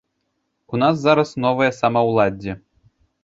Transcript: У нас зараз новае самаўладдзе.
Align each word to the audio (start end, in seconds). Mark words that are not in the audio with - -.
У 0.77 0.79
нас 0.83 0.95
зараз 1.03 1.33
новае 1.45 1.69
самаўладдзе. 1.81 2.57